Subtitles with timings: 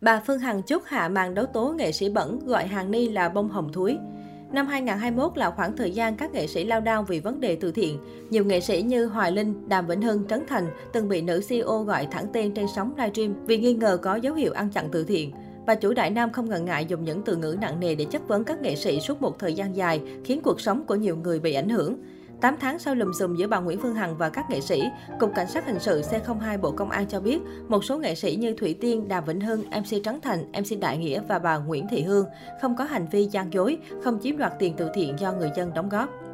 [0.00, 3.28] Bà Phương Hằng chốt hạ màn đấu tố nghệ sĩ bẩn gọi Hàng Ni là
[3.28, 3.98] bông hồng thúi.
[4.52, 7.72] Năm 2021 là khoảng thời gian các nghệ sĩ lao đao vì vấn đề từ
[7.72, 7.98] thiện.
[8.30, 11.82] Nhiều nghệ sĩ như Hoài Linh, Đàm Vĩnh Hưng, Trấn Thành từng bị nữ CEO
[11.82, 15.04] gọi thẳng tên trên sóng livestream vì nghi ngờ có dấu hiệu ăn chặn từ
[15.04, 15.32] thiện.
[15.66, 18.28] Bà chủ Đại Nam không ngần ngại dùng những từ ngữ nặng nề để chất
[18.28, 21.40] vấn các nghệ sĩ suốt một thời gian dài, khiến cuộc sống của nhiều người
[21.40, 21.96] bị ảnh hưởng.
[22.40, 24.82] 8 tháng sau lùm xùm giữa bà Nguyễn Phương Hằng và các nghệ sĩ,
[25.20, 28.36] Cục Cảnh sát Hình sự C02 Bộ Công an cho biết một số nghệ sĩ
[28.36, 31.86] như Thủy Tiên, Đàm Vĩnh Hưng, MC Trấn Thành, MC Đại Nghĩa và bà Nguyễn
[31.90, 32.26] Thị Hương
[32.62, 35.74] không có hành vi gian dối, không chiếm đoạt tiền từ thiện do người dân
[35.74, 36.25] đóng góp.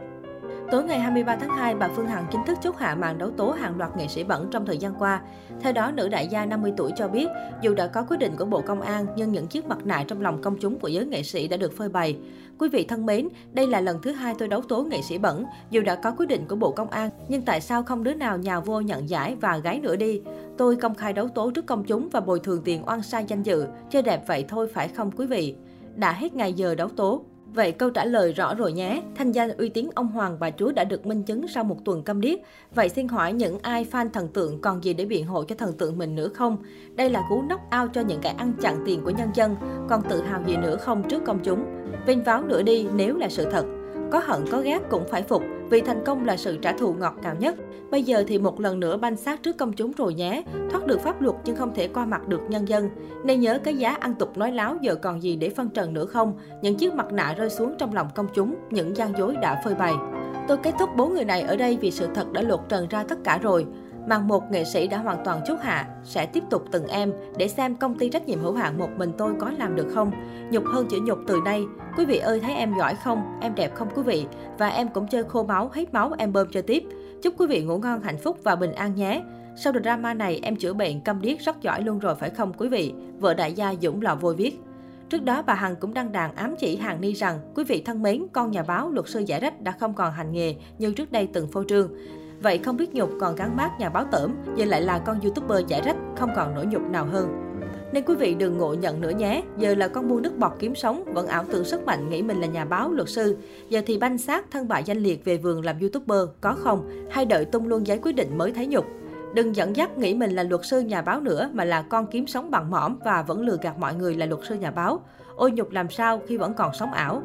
[0.73, 3.51] Tối ngày 23 tháng 2, bà Phương Hằng chính thức chốt hạ màn đấu tố
[3.51, 5.21] hàng loạt nghệ sĩ bẩn trong thời gian qua.
[5.61, 7.27] Theo đó, nữ đại gia 50 tuổi cho biết,
[7.63, 10.21] dù đã có quyết định của Bộ Công an, nhưng những chiếc mặt nạ trong
[10.21, 12.19] lòng công chúng của giới nghệ sĩ đã được phơi bày.
[12.59, 15.45] Quý vị thân mến, đây là lần thứ hai tôi đấu tố nghệ sĩ bẩn.
[15.71, 18.39] Dù đã có quyết định của Bộ Công an, nhưng tại sao không đứa nào
[18.39, 20.21] nhào vô nhận giải và gái nữa đi?
[20.59, 23.43] Tôi công khai đấu tố trước công chúng và bồi thường tiền oan sai danh
[23.43, 23.67] dự.
[23.91, 25.55] Chơi đẹp vậy thôi phải không quý vị?
[25.95, 29.03] Đã hết ngày giờ đấu tố, Vậy câu trả lời rõ rồi nhé.
[29.15, 32.03] Thanh danh uy tín ông Hoàng bà Chúa đã được minh chứng sau một tuần
[32.03, 32.39] câm điếc.
[32.75, 35.73] Vậy xin hỏi những ai fan thần tượng còn gì để biện hộ cho thần
[35.73, 36.57] tượng mình nữa không?
[36.95, 39.57] Đây là cú knock out cho những kẻ ăn chặn tiền của nhân dân.
[39.89, 41.65] Còn tự hào gì nữa không trước công chúng?
[42.07, 43.65] Vinh váo nữa đi, nếu là sự thật.
[44.13, 47.15] Có hận có ghét cũng phải phục, vì thành công là sự trả thù ngọt
[47.23, 47.55] ngào nhất.
[47.91, 50.43] Bây giờ thì một lần nữa banh xác trước công chúng rồi nhé.
[50.71, 52.91] Thoát được pháp luật nhưng không thể qua mặt được nhân dân.
[53.25, 56.07] Nên nhớ cái giá ăn tục nói láo giờ còn gì để phân trần nữa
[56.07, 56.35] không?
[56.63, 59.75] Những chiếc mặt nạ rơi xuống trong lòng công chúng, những gian dối đã phơi
[59.75, 59.95] bày.
[60.49, 63.05] Tôi kết thúc bốn người này ở đây vì sự thật đã lột trần ra
[63.05, 63.67] tất cả rồi.
[64.07, 67.49] Màn một nghệ sĩ đã hoàn toàn chốt hạ, sẽ tiếp tục từng em để
[67.49, 70.11] xem công ty trách nhiệm hữu hạn một mình tôi có làm được không.
[70.51, 71.65] Nhục hơn chữ nhục từ đây.
[71.97, 73.39] Quý vị ơi thấy em giỏi không?
[73.41, 74.27] Em đẹp không quý vị?
[74.59, 76.85] Và em cũng chơi khô máu, hết máu em bơm cho tiếp.
[77.23, 79.23] Chúc quý vị ngủ ngon, hạnh phúc và bình an nhé.
[79.57, 82.69] Sau drama này em chữa bệnh câm điếc rất giỏi luôn rồi phải không quý
[82.69, 82.95] vị?
[83.19, 84.61] Vợ đại gia Dũng lò vôi viết.
[85.09, 88.03] Trước đó, bà Hằng cũng đăng đàn ám chỉ hàng Ni rằng, quý vị thân
[88.03, 91.13] mến, con nhà báo, luật sư giải rách đã không còn hành nghề như trước
[91.13, 91.91] đây từng phô trương.
[92.43, 95.67] Vậy không biết nhục còn gắn mát nhà báo tởm, giờ lại là con youtuber
[95.69, 97.53] giải rách, không còn nỗi nhục nào hơn.
[97.93, 99.43] Nên quý vị đừng ngộ nhận nữa nhé.
[99.59, 102.41] Giờ là con buôn nước bọt kiếm sống, vẫn ảo tưởng sức mạnh nghĩ mình
[102.41, 103.37] là nhà báo, luật sư.
[103.69, 107.09] Giờ thì banh xác thân bại danh liệt về vườn làm youtuber, có không?
[107.11, 108.87] Hay đợi tung luôn giấy quyết định mới thấy nhục?
[109.35, 112.27] Đừng dẫn dắt nghĩ mình là luật sư nhà báo nữa mà là con kiếm
[112.27, 115.01] sống bằng mỏm và vẫn lừa gạt mọi người là luật sư nhà báo.
[115.37, 117.23] Ôi nhục làm sao khi vẫn còn sống ảo.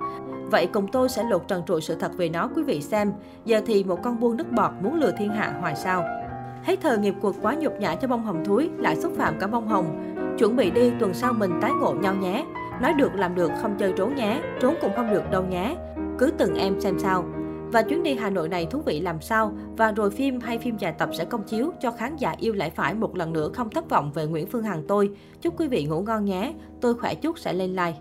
[0.52, 3.12] Vậy cùng tôi sẽ lột trần trụi sự thật về nó quý vị xem.
[3.46, 6.04] Giờ thì một con buôn nước bọt muốn lừa thiên hạ hoài sao.
[6.64, 9.48] Hết thời nghiệp cuộc quá nhục nhã cho bông hồng thúi, lại xúc phạm cả
[9.48, 10.16] bông hồng.
[10.40, 12.46] Chuẩn bị đi, tuần sau mình tái ngộ nhau nhé.
[12.82, 14.42] Nói được làm được, không chơi trốn nhé.
[14.62, 15.76] Trốn cũng không được đâu nhé.
[16.18, 17.26] Cứ từng em xem sao.
[17.72, 19.54] Và chuyến đi Hà Nội này thú vị làm sao?
[19.78, 22.70] Và rồi phim hay phim dài tập sẽ công chiếu cho khán giả yêu lại
[22.70, 25.10] phải một lần nữa không thất vọng về Nguyễn Phương Hằng tôi.
[25.42, 26.54] Chúc quý vị ngủ ngon nhé.
[26.82, 27.98] Tôi khỏe chút sẽ lên like.